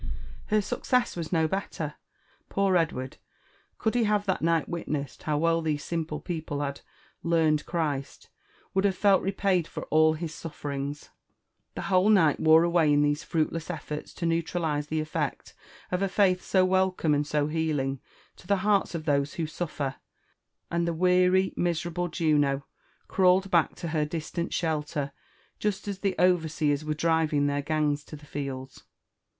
[0.47, 1.93] Her success was no belter.
[2.49, 3.17] Poor Edward,
[3.77, 6.81] could he have that night witnessed how well these simple people had''
[7.21, 8.29] learned Christ,"
[8.73, 11.11] would have felt repaid for all his sufferings!
[11.75, 15.53] The whole night wore away in these fruitless eflbrts to neutralize the effect
[15.91, 18.01] of a faith so welcome and so healing
[18.37, 19.97] to the hearts of those who suffer;
[20.71, 21.53] and the weary,.
[21.55, 22.65] miserable Juno
[23.07, 25.11] crawled back to her distant shelter
[25.59, 28.81] just as the overseers were driving their gangs to the fields.